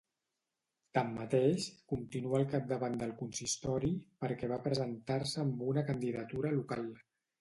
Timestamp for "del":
3.03-3.13